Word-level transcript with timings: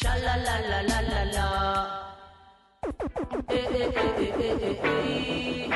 Sha 0.00 0.14
la 0.24 0.34
la 0.46 0.56
la 0.70 0.80
la 0.90 0.98
la 1.10 1.22
la. 1.36 1.46
Eh 3.48 3.66
eh 3.80 3.90
eh 4.02 4.22
eh 4.24 4.32
eh 4.46 4.66
eh 4.68 4.76
eh. 4.84 5.68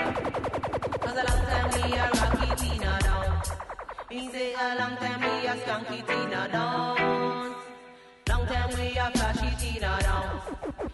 Cause 1.03 1.19
a 1.21 1.25
long 1.29 1.45
time 1.51 1.69
we 1.75 1.83
a 1.99 2.07
rocky 2.19 2.49
Tina 2.61 2.93
down. 3.03 3.43
Me 4.11 4.31
say 4.31 4.55
a 4.55 4.77
long 4.79 4.97
time 5.03 5.21
we 5.23 5.47
a 5.49 5.55
skunky 5.63 5.99
Tina 6.07 6.49
down. 6.53 7.55
Long 8.29 8.47
time 8.47 8.71
we 8.79 8.97
a 8.97 9.11
flashy 9.11 9.51
Tina 9.61 9.99
down. 10.07 10.41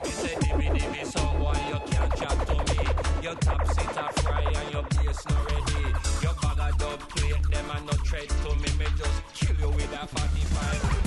You 0.05 0.11
say 0.11 0.35
dimmy 0.43 0.69
dimmy, 0.77 1.05
so 1.05 1.21
boy 1.39 1.59
you 1.69 1.79
can't 1.91 2.13
chat 2.17 2.37
to 2.49 2.57
me. 2.69 2.81
Your 3.23 3.35
top 3.35 3.67
seat 3.75 3.97
a 4.05 4.23
fry 4.23 4.43
and 4.59 4.73
your 4.73 4.85
bass 4.95 5.21
not 5.29 5.45
ready. 5.51 5.83
Your 6.23 6.35
bag 6.41 6.61
a 6.67 6.79
dub 6.79 7.01
plate, 7.11 7.45
them 7.53 7.71
a 7.75 7.81
no 7.81 7.93
tread 8.09 8.29
to 8.29 8.51
me. 8.57 8.71
Me 8.79 8.87
just 8.97 9.23
kill 9.35 9.57
you 9.57 9.71
with 9.77 9.93
a 10.03 10.07
45. 10.07 10.98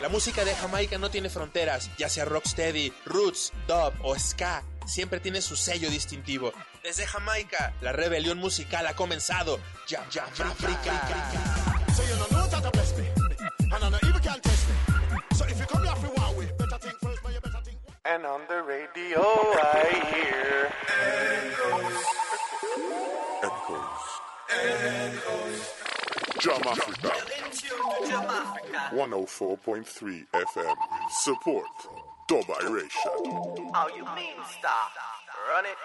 La 0.00 0.08
música 0.08 0.46
de 0.46 0.54
Jamaica 0.54 0.96
no 0.96 1.10
tiene 1.10 1.28
fronteras, 1.28 1.90
ya 1.98 2.08
sea 2.08 2.24
rocksteady, 2.24 2.90
roots, 3.04 3.52
dub 3.68 3.92
o 4.02 4.18
ska, 4.18 4.62
siempre 4.86 5.20
tiene 5.20 5.42
su 5.42 5.56
sello 5.56 5.90
distintivo. 5.90 6.54
Desde 6.82 7.06
Jamaica, 7.06 7.74
la 7.82 7.92
rebelión 7.92 8.38
musical 8.38 8.86
ha 8.86 8.94
comenzado. 8.94 9.60
Ya, 9.86 10.08
ya, 10.10 10.26
ya, 10.34 10.46
África. 10.46 11.06
So 11.94 12.02
you 12.02 12.16
don't 12.16 12.30
know 12.30 12.48
that 12.48 12.64
I 12.64 12.70
bless 12.70 12.96
me. 12.96 13.08
And 13.72 13.84
I 13.84 13.90
know 13.90 13.98
evil 14.08 14.20
can't 14.22 14.42
test 14.42 14.68
me. 14.68 15.36
So 15.36 15.44
if 15.44 15.60
you 15.60 15.66
come 15.66 15.84
here 15.84 15.96
for 15.96 16.08
one 16.18 16.36
way, 16.38 16.50
better 16.58 16.78
think 16.78 16.98
first, 17.02 17.22
but 17.22 17.34
you 17.34 17.40
better 17.40 17.62
think. 17.62 17.78
And 18.06 18.24
on 18.24 18.40
the 18.48 18.62
radio 18.62 19.20
I 19.20 20.00
hear 20.14 20.70
Jamafrika. 26.40 27.39
104.3 27.50 30.26
FM. 30.32 30.76
Support. 31.10 31.66
Dubairation. 32.28 33.72
How 33.74 33.86
oh, 33.86 33.96
you 33.96 34.04
mean 34.14 34.36
stop? 34.46 34.92
Run 35.52 35.66
it. 35.66 35.76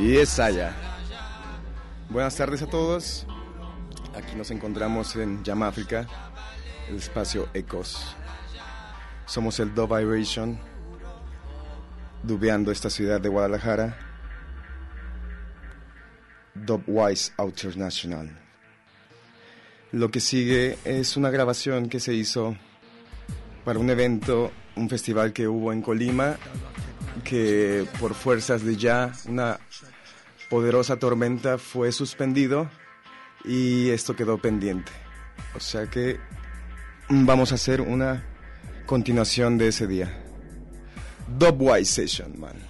Y 0.00 0.16
es 0.16 0.38
allá. 0.40 0.74
Buenas 2.08 2.34
tardes 2.34 2.62
a 2.62 2.66
todos. 2.66 3.26
Aquí 4.16 4.34
nos 4.34 4.50
encontramos 4.50 5.14
en 5.16 5.44
Jam 5.44 5.62
África, 5.62 6.06
el 6.88 6.96
espacio 6.96 7.50
Ecos. 7.52 8.16
Somos 9.26 9.60
el 9.60 9.74
Dub 9.74 9.94
Vibration, 9.94 10.58
dubeando 12.22 12.72
esta 12.72 12.88
ciudad 12.88 13.20
de 13.20 13.28
Guadalajara. 13.28 13.98
Dub 16.54 16.82
Wise 16.86 17.34
International. 17.38 18.40
Lo 19.92 20.10
que 20.10 20.20
sigue 20.20 20.78
es 20.86 21.18
una 21.18 21.28
grabación 21.28 21.90
que 21.90 22.00
se 22.00 22.14
hizo 22.14 22.56
para 23.66 23.78
un 23.78 23.90
evento, 23.90 24.50
un 24.76 24.88
festival 24.88 25.34
que 25.34 25.46
hubo 25.46 25.74
en 25.74 25.82
Colima, 25.82 26.38
que 27.22 27.86
por 28.00 28.14
fuerzas 28.14 28.64
de 28.64 28.76
ya, 28.76 29.12
una 29.26 29.60
poderosa 30.50 30.98
tormenta 30.98 31.56
fue 31.56 31.92
suspendido 31.92 32.68
y 33.44 33.88
esto 33.88 34.14
quedó 34.14 34.36
pendiente. 34.36 34.92
O 35.54 35.60
sea 35.60 35.86
que 35.86 36.18
vamos 37.08 37.52
a 37.52 37.54
hacer 37.54 37.80
una 37.80 38.26
continuación 38.84 39.56
de 39.56 39.68
ese 39.68 39.86
día. 39.86 40.22
Dubwise 41.38 41.90
Session, 41.90 42.38
man. 42.38 42.69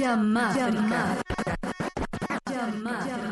Llamada. 0.00 0.54
Llamada. 0.56 1.22
Llamada. 2.50 3.29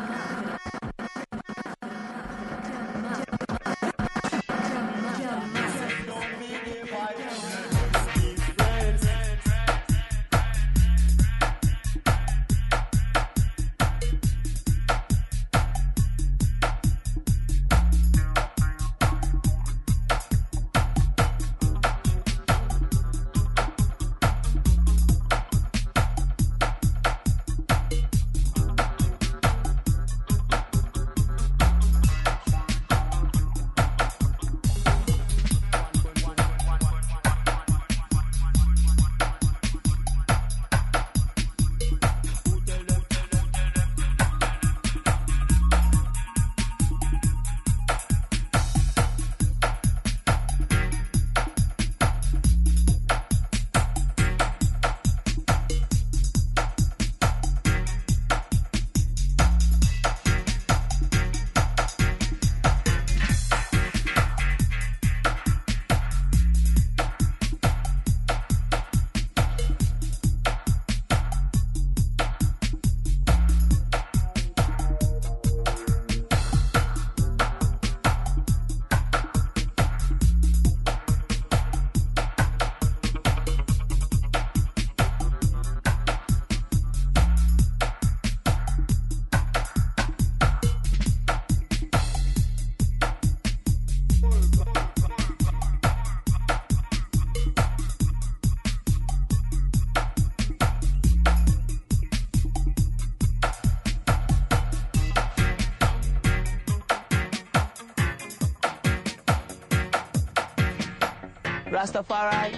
Rastafari, 111.89 112.53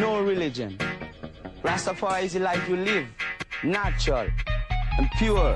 no 0.00 0.22
religion. 0.22 0.78
Rastafari 1.62 2.22
is 2.22 2.32
the 2.32 2.40
life 2.40 2.66
you 2.66 2.78
live, 2.78 3.06
natural 3.62 4.26
and 4.96 5.10
pure 5.18 5.54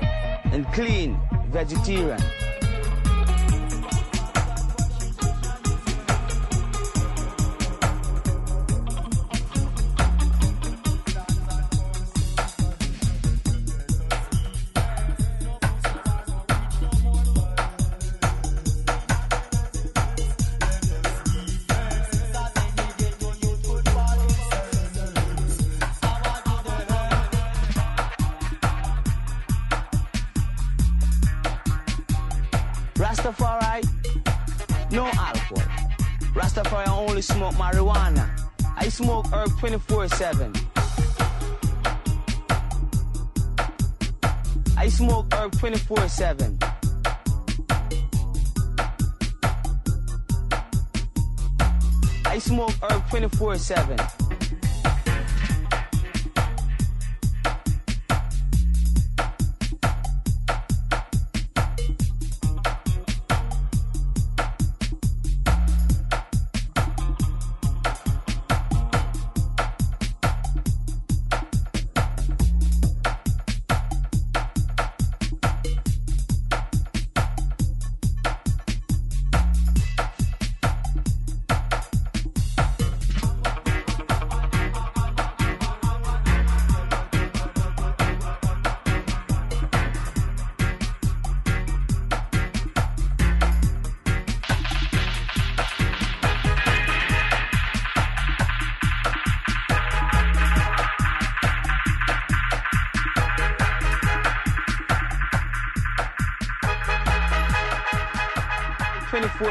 and 0.53 0.63
clean, 0.73 1.19
vegetarian. 1.49 2.21
Seven. 53.69 54.08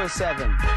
Seven. 0.09 0.68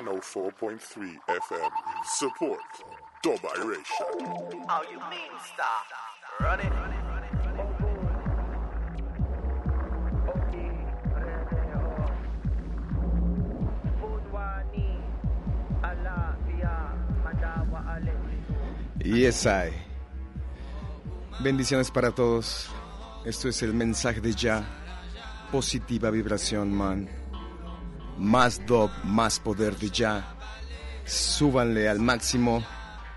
104.3 0.00 1.18
FM. 1.28 1.70
Support. 2.04 2.58
Dub 3.22 3.40
Iration. 3.56 4.06
How 4.66 4.82
you 4.90 4.98
mean 5.10 5.32
stop? 5.44 5.84
Run 6.40 6.60
it. 6.60 6.72
Yes, 19.04 19.46
I. 19.46 19.70
Bendiciones 21.42 21.90
para 21.90 22.10
todos. 22.12 22.70
Esto 23.26 23.48
es 23.48 23.62
el 23.62 23.74
mensaje 23.74 24.20
de 24.20 24.32
ya. 24.32 24.64
Positiva 25.50 26.10
vibración, 26.10 26.72
man. 26.72 27.19
Más 28.20 28.60
dub, 28.66 28.90
más 29.02 29.40
poder 29.40 29.76
de 29.78 29.88
ya. 29.88 30.36
Súbanle 31.06 31.88
al 31.88 32.00
máximo, 32.00 32.62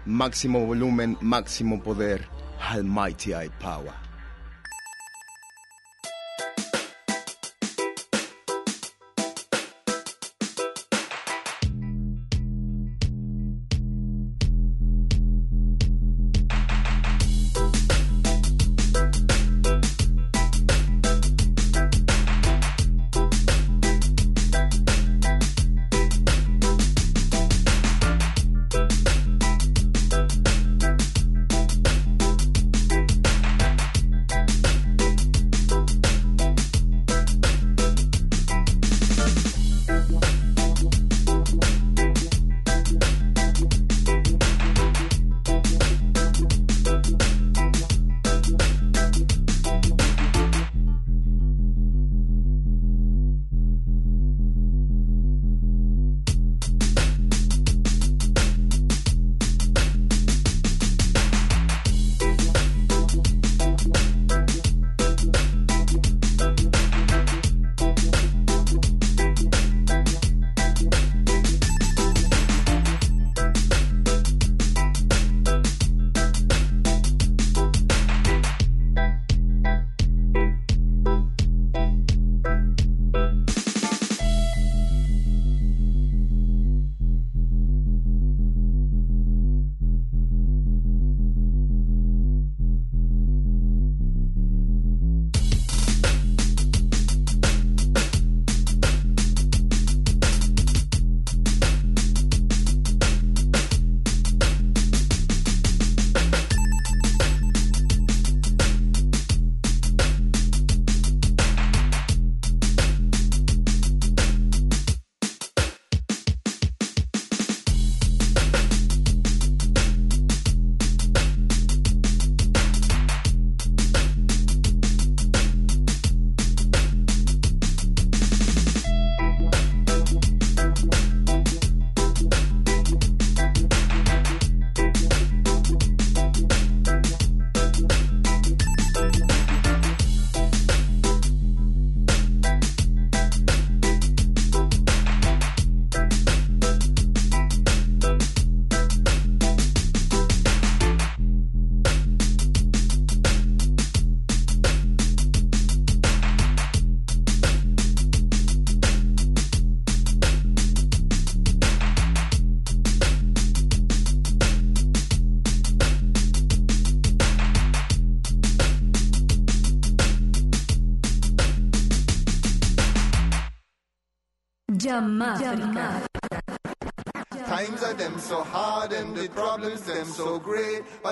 máximo 0.06 0.66
volumen, 0.66 1.18
máximo 1.20 1.84
poder. 1.84 2.26
Almighty 2.72 3.34
Eye 3.34 3.52
Power. 3.60 3.92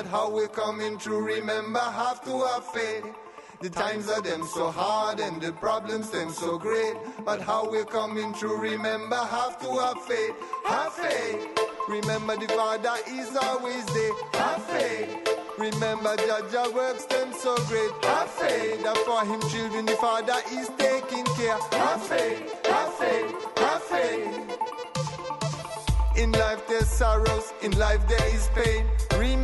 But 0.02 0.10
how 0.10 0.32
we 0.32 0.48
coming 0.48 0.98
to 0.98 1.12
remember 1.12 1.78
have 1.78 2.24
to 2.24 2.44
have 2.46 2.66
faith. 2.74 3.06
The 3.62 3.70
times 3.70 4.10
are 4.10 4.20
them 4.20 4.44
so 4.44 4.72
hard 4.72 5.20
and 5.20 5.40
the 5.40 5.52
problems 5.52 6.10
them 6.10 6.32
so 6.32 6.58
great. 6.58 6.96
But 7.24 7.40
how 7.40 7.70
we 7.70 7.86
coming 7.86 8.34
to 8.40 8.48
remember 8.48 9.16
have 9.16 9.60
to 9.60 9.70
have 9.78 10.02
faith. 10.02 10.34
Have 10.66 10.94
faith. 10.94 11.50
Remember 11.88 12.36
the 12.36 12.48
Father 12.48 12.96
is 13.10 13.38
always 13.44 13.86
there. 13.94 14.12
Have 14.42 14.64
faith. 14.64 15.30
Remember 15.60 16.18
Jah 16.18 16.48
Jah 16.52 16.72
works 16.74 17.06
them 17.06 17.32
so 17.34 17.56
great. 17.68 17.92
Have 18.04 18.32
faith 18.32 18.82
that 18.82 18.98
for 19.06 19.24
him 19.24 19.40
children 19.52 19.86
the 19.86 19.98
Father 19.98 20.42
is 20.52 20.68
taking 20.80 21.26
care. 21.38 21.60
Have 21.74 22.02
faith. 22.02 22.66
Have 22.66 22.94
faith. 22.96 23.58
Have 23.60 23.84
faith. 23.84 24.52
In 26.18 26.32
life 26.32 26.68
there's 26.68 26.90
sorrows, 26.90 27.54
in 27.62 27.78
life 27.78 28.08
there 28.08 28.28
is 28.34 28.50
pain. 28.56 28.88
Remember 29.18 29.40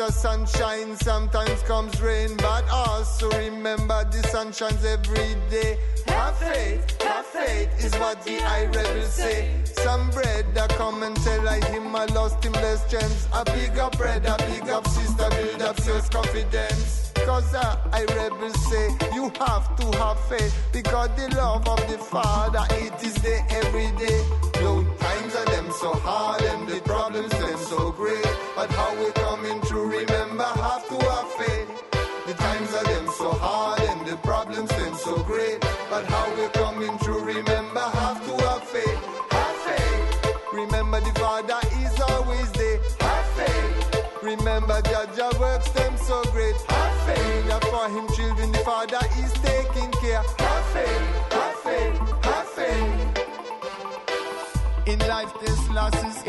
after 0.00 0.12
sunshine 0.12 0.96
sometimes 0.96 1.62
comes 1.62 2.00
rain, 2.00 2.30
but 2.38 2.64
also 2.70 3.28
remember 3.32 4.04
the 4.10 4.22
sun 4.28 4.52
shines 4.52 4.84
every 4.84 5.34
day. 5.50 5.78
Have 6.06 6.36
faith, 6.38 7.02
have 7.02 7.26
faith 7.26 7.84
is 7.84 7.94
what 7.96 8.22
the 8.24 8.38
I 8.42 8.64
rebels 8.66 9.12
say. 9.12 9.50
Some 9.64 10.10
bread 10.10 10.46
that 10.54 10.70
come 10.70 11.02
and 11.02 11.16
tell 11.16 11.48
I 11.48 11.60
him 11.66 11.94
I 11.94 12.06
lost 12.06 12.42
him 12.44 12.52
less 12.52 12.90
chance. 12.90 13.28
A 13.32 13.44
big 13.44 13.78
up 13.78 13.96
bread, 13.98 14.24
a 14.26 14.36
big 14.38 14.68
up 14.70 14.86
sister, 14.86 15.28
build 15.30 15.62
up 15.62 15.78
self 15.80 16.10
confidence. 16.10 17.12
Cause 17.26 17.54
uh, 17.54 17.76
I 17.92 18.04
rebels 18.16 18.58
say 18.70 18.96
you 19.14 19.30
have 19.38 19.76
to 19.76 19.98
have 19.98 20.18
faith 20.28 20.56
because 20.72 21.10
the 21.16 21.34
love 21.36 21.68
of 21.68 21.80
the 21.90 21.98
Father 21.98 22.64
it 22.70 23.02
is 23.02 23.14
there 23.16 23.44
every 23.50 23.90
day. 23.98 24.24
No 24.62 24.82
times 24.98 25.34
are 25.36 25.44
them 25.46 25.70
so 25.72 25.92
hard 25.92 26.42
and 26.42 26.68
the 26.68 26.80
problems 26.82 27.30
them 27.30 27.58
so 27.58 27.92
great, 27.92 28.24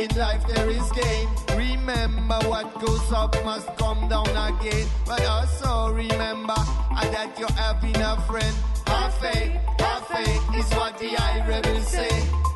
in 0.02 0.18
life 0.18 0.46
there 0.48 0.70
is 0.70 0.92
gain. 0.92 1.28
Remember 1.56 2.40
what 2.50 2.68
goes 2.80 3.12
up 3.12 3.36
must 3.46 3.68
come 3.78 4.08
down 4.10 4.30
again. 4.30 4.88
But 5.06 5.24
also 5.26 5.94
remember 5.94 6.56
uh, 6.58 7.12
that 7.12 7.38
you're 7.38 7.52
having 7.52 7.96
a 7.98 8.20
friend. 8.22 8.56
Have 8.88 9.14
faith, 9.14 10.42
is 10.56 10.70
what 10.74 10.98
the 10.98 11.16
I 11.18 11.48
rebels 11.48 11.88
say. 11.88 12.51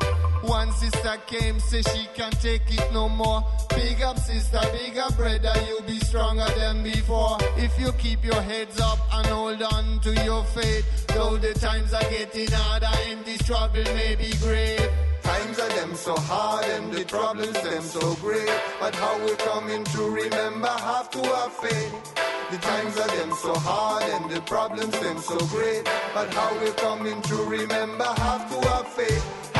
One 0.46 0.70
sister 0.72 1.16
came, 1.26 1.58
say 1.58 1.82
she 1.82 2.06
can't 2.14 2.40
take 2.40 2.62
it 2.68 2.92
no 2.92 3.08
more. 3.08 3.44
Big 3.70 4.00
up 4.02 4.16
sister, 4.18 4.60
big 4.72 4.96
up 4.96 5.16
brother, 5.16 5.52
you'll 5.66 5.82
be 5.82 5.98
stronger 5.98 6.46
than 6.56 6.84
before. 6.84 7.36
If 7.56 7.78
you 7.80 7.90
keep 7.92 8.24
your 8.24 8.40
heads 8.40 8.80
up 8.80 8.98
and 9.12 9.26
hold 9.26 9.60
on 9.60 9.98
to 10.00 10.14
your 10.24 10.44
faith, 10.44 11.06
though 11.08 11.36
the 11.36 11.52
times 11.54 11.92
are 11.92 12.08
getting 12.10 12.48
harder 12.50 12.86
and 13.08 13.24
this 13.24 13.42
trouble 13.42 13.82
may 13.94 14.14
be 14.14 14.32
great. 14.40 14.88
Times 15.22 15.58
are 15.58 15.68
them 15.70 15.94
so 15.96 16.14
hard 16.14 16.64
and 16.66 16.92
the 16.92 17.04
problems 17.04 17.60
them 17.62 17.82
so 17.82 18.14
great. 18.16 18.48
But 18.78 18.94
how 18.94 19.18
we 19.24 19.34
coming 19.36 19.82
to 19.84 20.02
remember 20.08 20.68
have 20.68 21.10
to 21.10 21.22
have 21.22 21.52
faith. 21.54 22.14
The 22.52 22.58
times 22.58 22.96
are 22.96 23.08
them 23.08 23.32
so 23.32 23.52
hard 23.56 24.04
and 24.04 24.30
the 24.30 24.40
problems 24.42 24.96
them 25.00 25.18
so 25.18 25.38
great. 25.46 25.84
But 26.14 26.32
how 26.32 26.56
we 26.62 26.70
coming 26.72 27.20
to 27.22 27.36
remember 27.36 28.04
have 28.04 28.48
to 28.48 28.68
have 28.68 28.86
faith. 28.86 29.55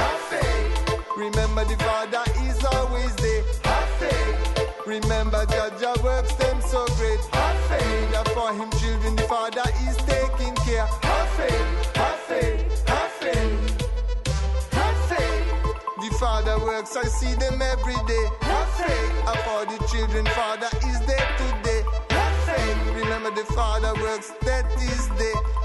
Remember 1.16 1.64
the 1.64 1.76
Father 1.82 2.22
is 2.44 2.62
always 2.62 3.14
there. 3.16 3.42
Have 3.64 3.88
faith. 3.96 4.86
Remember 4.86 5.46
Jah 5.46 5.72
Jah 5.80 5.94
works 6.04 6.34
them 6.34 6.60
so 6.60 6.84
great. 6.98 7.18
Have 7.32 7.56
faith. 7.70 8.12
That 8.12 8.28
for 8.36 8.52
him 8.52 8.70
children 8.72 9.16
the 9.16 9.22
Father 9.22 9.64
is 9.88 9.96
taking 10.04 10.54
care. 10.56 10.84
Have 10.84 11.28
faith. 11.30 11.96
Have 11.96 12.18
faith. 12.28 12.88
Have 12.88 13.12
faith. 13.12 14.72
Have 14.72 14.96
faith. 15.08 15.48
The 16.02 16.16
Father 16.20 16.58
works, 16.58 16.94
I 16.94 17.04
see 17.04 17.34
them 17.34 17.62
every 17.62 17.96
day. 18.06 18.26
Have 18.42 18.68
faith. 18.76 19.12
And 19.26 19.38
for 19.48 19.64
the 19.64 19.78
children, 19.88 20.26
Father 20.36 20.68
is 20.84 21.00
there 21.08 21.28
today. 21.40 21.82
Have 22.10 22.36
faith. 22.44 22.94
Remember 22.94 23.30
the 23.30 23.46
Father 23.54 23.94
works, 24.02 24.32
that 24.42 24.66
is 24.82 25.08
there. 25.16 25.55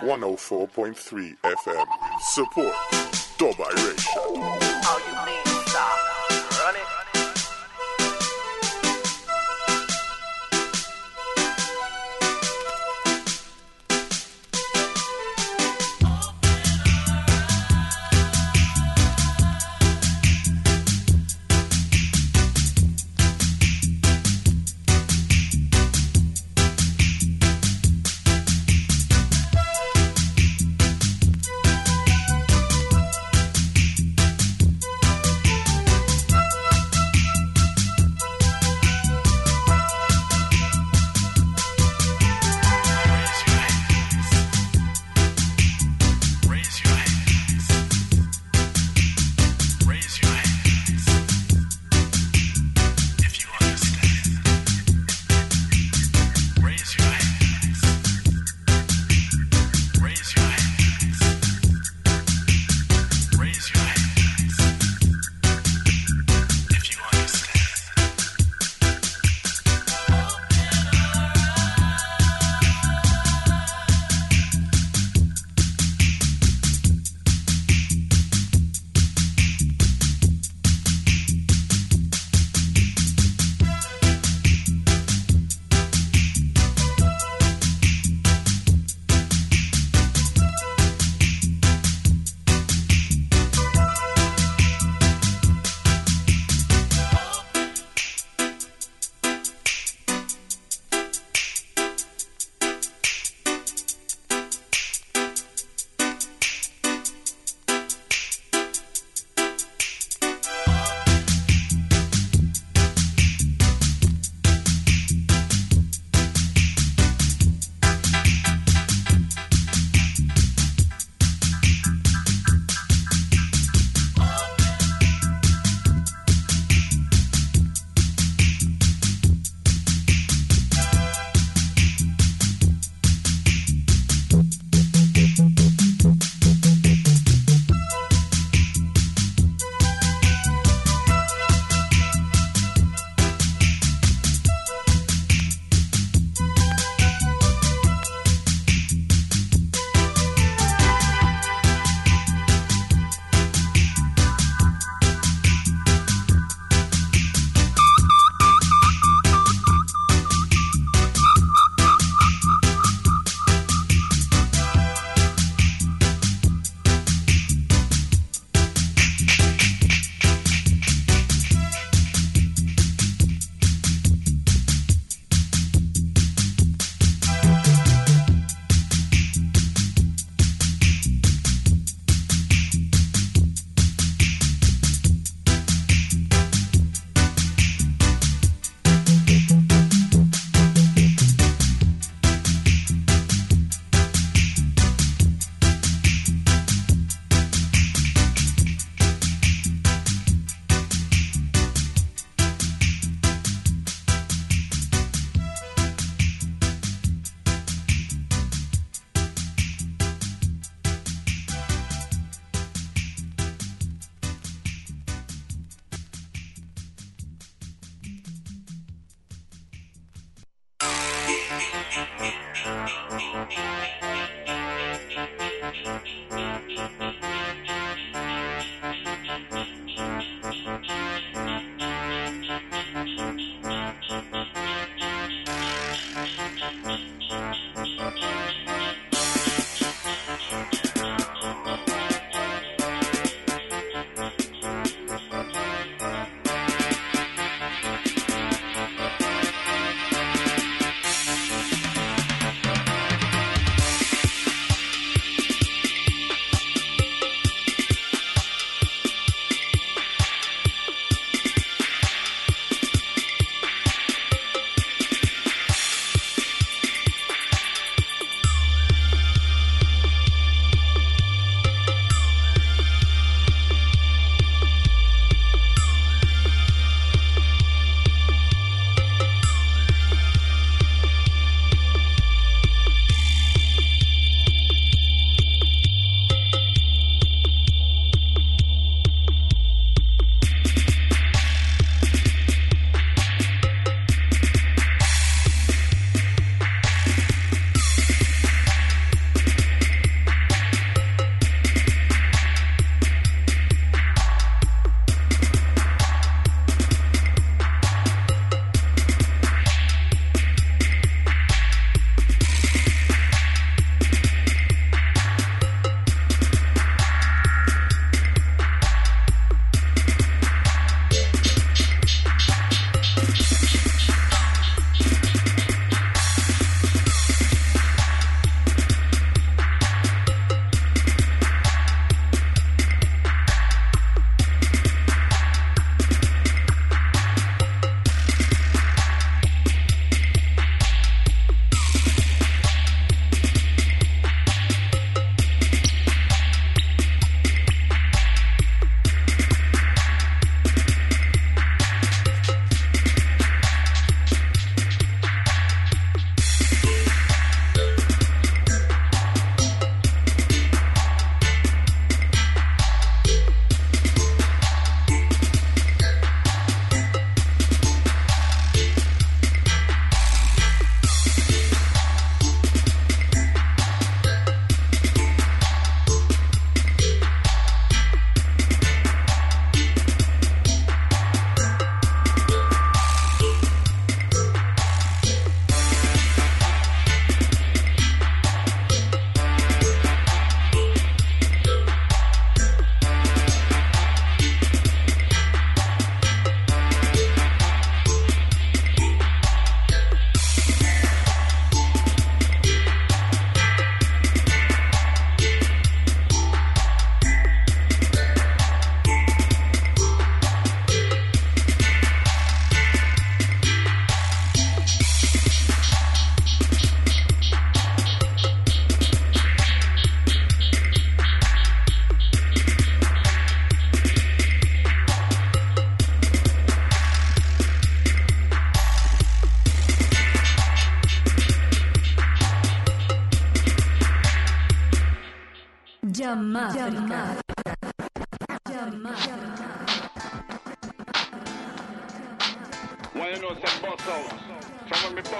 104.3 0.00 1.36
FM. 1.42 1.86
Support 2.20 2.74
Dubberation. 3.38 4.12
How 4.14 4.19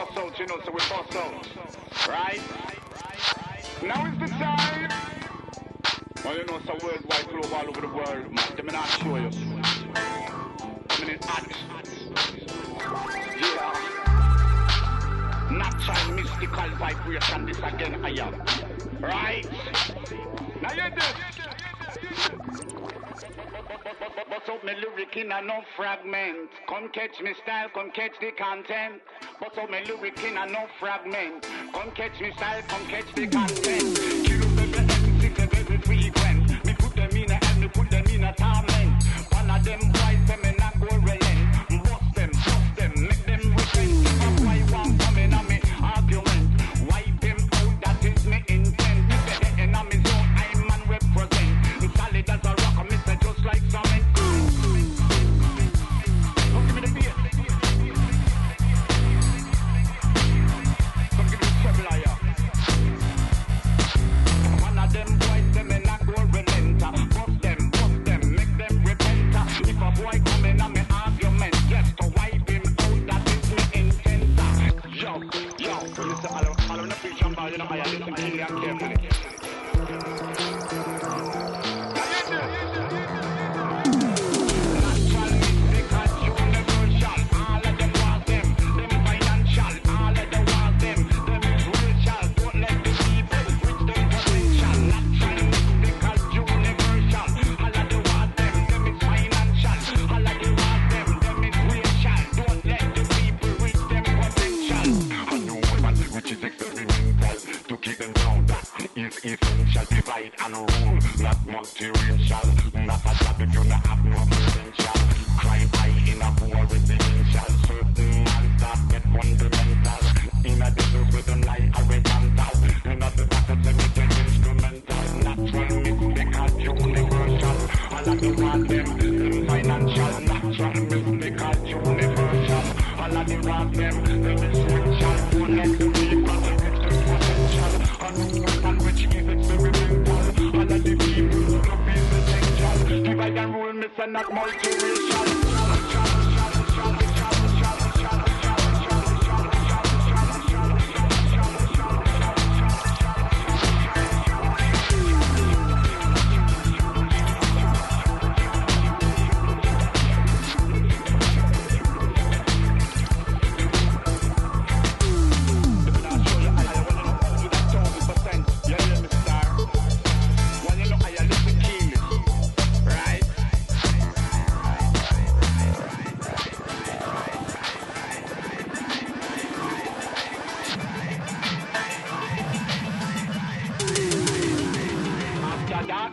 Bust 0.00 0.16
out, 0.16 0.38
you 0.38 0.46
know, 0.46 0.58
so 0.64 0.70
we 0.72 0.78
bust 0.78 1.14
out. 1.14 1.46
Right? 2.08 2.40
Now 3.82 4.06
is 4.06 4.18
the 4.18 4.28
time. 4.28 4.90
Well, 6.24 6.36
you 6.38 6.44
know, 6.46 6.58
so 6.64 6.72
worldwide 6.82 7.28
globe 7.28 7.52
all 7.52 7.68
over 7.68 7.80
the 7.82 7.88
world. 7.88 8.32
Man, 8.32 8.56
them 8.56 8.66
not 8.72 8.88
show 8.88 9.16
you. 9.16 9.30
I 10.88 11.04
mean, 11.04 11.18
hot. 11.22 11.44
Yeah. 13.42 13.74
Natural 15.52 16.14
mystical 16.14 16.70
vibration, 16.78 17.44
this 17.44 17.58
again, 17.58 18.02
I 18.02 18.08
am. 18.08 18.42
Right? 19.00 19.46
Now 20.62 20.72
you 20.72 20.90
this. 20.96 21.29
But 24.28 24.48
out 24.48 24.64
me 24.64 24.74
lyric 24.74 25.16
in 25.16 25.32
a 25.32 25.40
no 25.42 25.62
fragment. 25.76 26.50
Come 26.68 26.88
catch 26.90 27.20
me 27.22 27.34
style, 27.42 27.68
come 27.72 27.90
catch 27.90 28.12
the 28.20 28.32
content. 28.32 29.00
But 29.38 29.56
out 29.58 29.70
me 29.70 29.84
lyric 29.86 30.22
in 30.24 30.36
a 30.36 30.46
no 30.46 30.66
fragment. 30.78 31.46
Come 31.72 31.90
catch 31.92 32.20
me 32.20 32.32
style, 32.36 32.62
come 32.68 32.86
catch 32.86 33.14
the 33.14 33.26
content. 33.26 34.29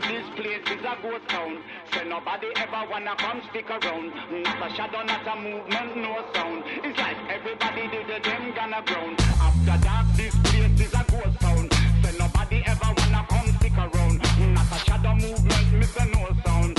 This 0.07 0.25
place 0.35 0.63
is 0.71 0.83
a 0.83 0.95
ghost 1.01 1.27
town. 1.27 1.57
Say 1.91 2.07
nobody 2.07 2.47
ever 2.55 2.89
wanna 2.89 3.15
come 3.17 3.41
stick 3.49 3.69
around. 3.69 4.13
Not 4.43 4.71
a 4.71 4.75
shadow, 4.75 5.03
not 5.03 5.27
a 5.27 5.35
movement, 5.35 5.97
no 5.97 6.23
sound. 6.33 6.63
It's 6.83 6.97
like 6.97 7.17
everybody 7.29 7.87
did 7.89 8.07
the 8.07 8.19
them 8.27 8.53
gonna 8.55 8.81
ground. 8.85 9.19
After 9.41 9.77
dark, 9.85 10.05
this 10.15 10.35
place 10.45 10.79
is 10.79 10.93
a 10.93 11.03
ghost 11.11 11.39
town. 11.39 11.69
Say 12.03 12.17
nobody 12.17 12.63
ever 12.65 12.89
wanna 12.97 13.25
come 13.29 13.47
stick 13.59 13.77
around. 13.77 14.21
Not 14.53 14.71
a 14.71 14.79
shadow 14.85 15.15
movement, 15.15 15.73
miss 15.73 15.97
no 15.99 16.27
sound. 16.45 16.76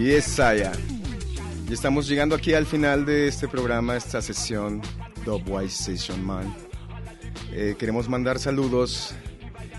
All 0.00 0.06
of 0.06 0.06
the 0.06 0.10
Y 0.10 0.12
es 0.12 0.24
Saya. 0.24 0.72
Y 1.68 1.72
estamos 1.72 2.08
llegando 2.08 2.34
aquí 2.34 2.54
al 2.54 2.64
final 2.64 3.04
de 3.04 3.28
este 3.28 3.48
programa, 3.48 3.96
esta 3.96 4.22
sesión 4.22 4.80
Dubwise 5.24 5.76
Session 5.76 6.24
Man. 6.24 6.54
Eh, 7.52 7.76
queremos 7.78 8.08
mandar 8.08 8.38
saludos 8.38 9.14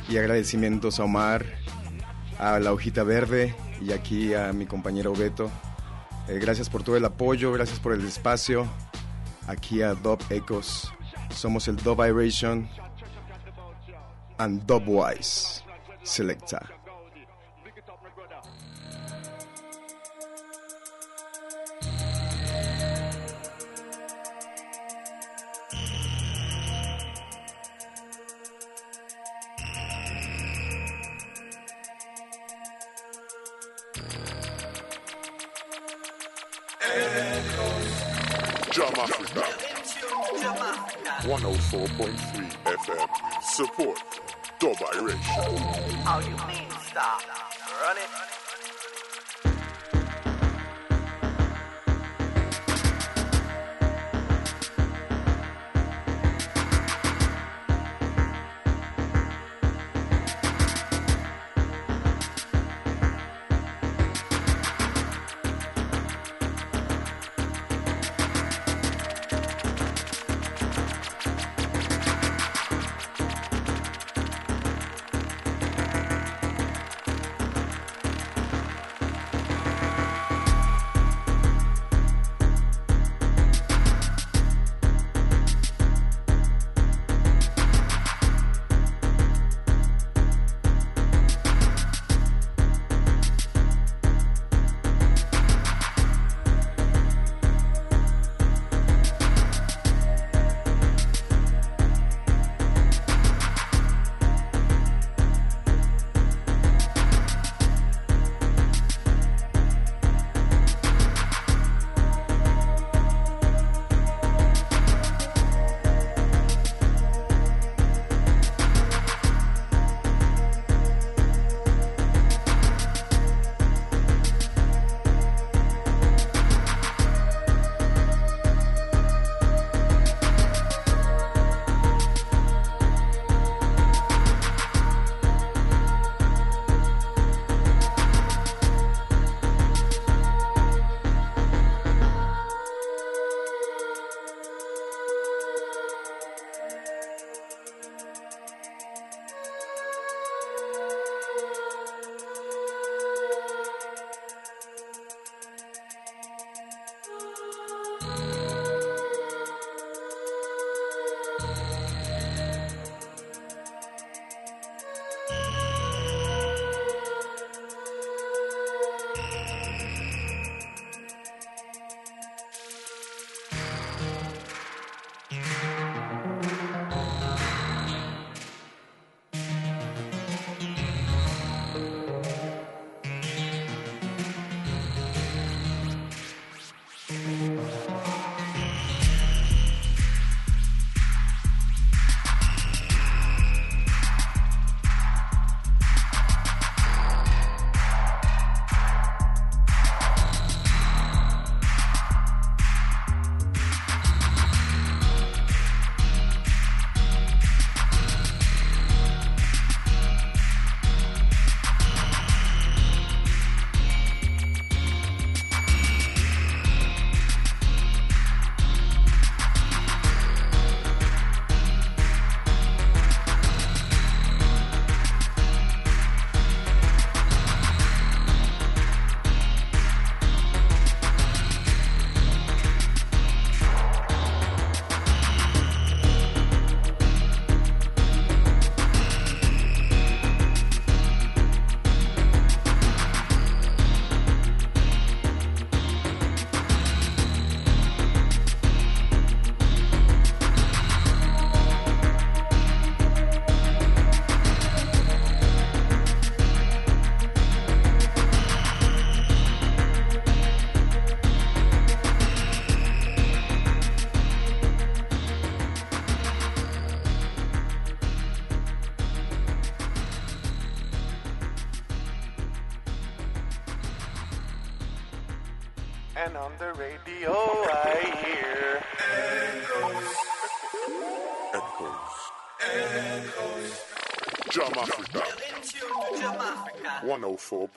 y 0.09 0.17
agradecimientos 0.17 0.99
a 0.99 1.05
Omar, 1.05 1.45
a 2.37 2.59
la 2.59 2.71
hojita 2.71 3.03
verde 3.03 3.55
y 3.81 3.93
aquí 3.93 4.33
a 4.33 4.53
mi 4.53 4.65
compañero 4.65 5.13
Beto. 5.13 5.49
Eh, 6.27 6.37
gracias 6.39 6.69
por 6.69 6.83
todo 6.83 6.97
el 6.97 7.05
apoyo, 7.05 7.51
gracias 7.51 7.79
por 7.79 7.93
el 7.93 8.05
espacio. 8.05 8.67
Aquí 9.47 9.81
a 9.81 9.95
Dub 9.95 10.19
Ecos. 10.29 10.91
Somos 11.33 11.67
el 11.67 11.77
Dub 11.77 12.03
Vibration 12.03 12.69
and 14.37 14.65
Dubwise 14.65 15.63
Selecta. 16.03 16.80
Africa. 38.79 39.41
104.3 41.27 42.15
FM. 42.63 43.43
Support 43.43 43.99
Dub 44.59 44.77
Iration. 44.95 45.57
How 46.05 46.19
you 46.19 46.29
mean 46.47 46.69
stop? 46.87 47.21
Run 47.83 47.97
it. 47.97 48.30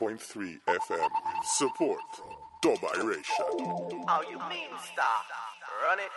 104.3 0.01 0.59
FM. 0.66 1.11
Support 1.45 2.01
Dub 2.62 2.78
Iration. 2.97 4.05
How 4.09 4.22
you 4.22 4.38
mean 4.49 4.70
stop? 4.92 5.24
Run 5.82 5.99
it. 6.01 6.11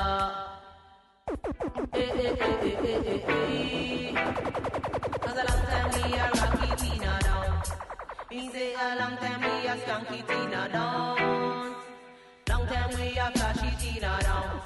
Eh 1.94 2.00
eh 2.00 2.36
eh 2.40 2.58
eh 2.62 2.78
eh 2.84 3.02
eh 3.06 3.22
eh. 3.28 4.14
Cause 5.24 5.38
a 5.38 5.44
long 5.50 5.64
time 5.72 5.90
we 5.94 6.14
a 6.18 6.26
rocky 6.38 6.70
Tina 6.82 7.20
down. 7.24 7.62
Me 8.30 8.50
say 8.52 8.74
a 8.76 8.96
long 9.00 9.18
time 9.18 9.42
we 9.42 9.68
a 9.68 9.76
skunky 9.78 10.20
Tina 10.28 10.70
down. 10.72 11.77
Long 12.68 12.76
time 12.76 13.00
we 13.00 13.18
a 13.18 13.32
flashy 13.32 13.72
Tina 13.80 14.20
down. 14.22 14.62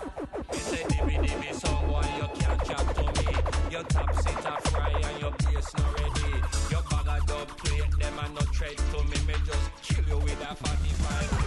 You 0.54 0.60
say 0.60 0.84
dimmy 0.90 1.18
dimmy 1.24 1.54
song 1.54 1.88
boy 1.88 2.02
you 2.18 2.28
can't 2.40 2.64
chat 2.66 2.96
to 2.96 3.04
me 3.04 3.32
Your 3.72 3.84
top 3.84 4.16
seat 4.16 4.46
a 4.46 4.70
fry 4.70 4.90
and 4.90 5.22
your 5.22 5.32
bass 5.32 5.74
not 5.78 6.00
ready 6.00 6.42
Your 6.72 6.82
bag 6.90 7.08
of 7.10 7.28
dub 7.28 7.48
plate 7.58 7.92
them 8.00 8.20
a 8.20 8.30
no 8.30 8.42
tread 8.54 8.78
to 8.78 9.04
me 9.04 9.18
Me 9.28 9.34
just 9.46 9.84
kill 9.84 10.08
you 10.08 10.18
with 10.18 10.42
a 10.42 10.56
45 10.56 11.42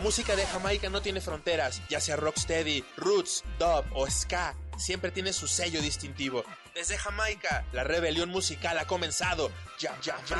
música 0.00 0.36
de 0.36 0.46
Jamaica 0.46 0.88
no 0.88 1.02
tiene 1.02 1.20
fronteras, 1.20 1.82
ya 1.88 2.00
sea 2.00 2.14
rocksteady, 2.14 2.84
roots, 2.96 3.42
dub 3.58 3.84
o 3.92 4.08
ska, 4.08 4.54
siempre 4.78 5.10
tiene 5.10 5.32
su 5.32 5.48
sello 5.48 5.82
distintivo. 5.82 6.44
Desde 6.76 6.96
Jamaica, 6.96 7.64
la 7.72 7.82
rebelión 7.82 8.28
musical 8.28 8.78
ha 8.78 8.84
comenzado. 8.84 9.50
Ya, 9.80 9.98
ya, 10.02 10.16
ya, 10.28 10.36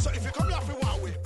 So 0.00 0.10
if 0.12 0.24
you 0.24 0.30
come 0.30 0.48
here 0.48 0.60
for 0.62 0.72
one 0.72 1.02
way, 1.02 1.19